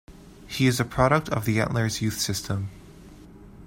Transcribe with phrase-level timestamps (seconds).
[0.47, 2.69] He is a product of the Antlers youth system.